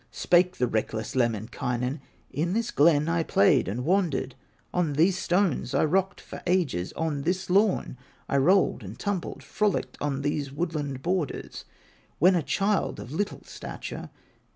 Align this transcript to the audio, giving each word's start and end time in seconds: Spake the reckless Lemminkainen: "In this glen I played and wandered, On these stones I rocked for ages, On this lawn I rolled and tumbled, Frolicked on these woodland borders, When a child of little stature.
Spake 0.09 0.57
the 0.57 0.65
reckless 0.65 1.15
Lemminkainen: 1.15 2.01
"In 2.31 2.53
this 2.53 2.71
glen 2.71 3.07
I 3.07 3.21
played 3.21 3.67
and 3.67 3.85
wandered, 3.85 4.33
On 4.73 4.93
these 4.93 5.15
stones 5.15 5.75
I 5.75 5.85
rocked 5.85 6.19
for 6.19 6.41
ages, 6.47 6.91
On 6.93 7.21
this 7.21 7.51
lawn 7.51 7.99
I 8.27 8.37
rolled 8.37 8.81
and 8.81 8.97
tumbled, 8.97 9.43
Frolicked 9.43 9.99
on 10.01 10.23
these 10.23 10.51
woodland 10.51 11.03
borders, 11.03 11.65
When 12.17 12.33
a 12.35 12.41
child 12.41 12.99
of 12.99 13.11
little 13.11 13.43
stature. 13.43 14.09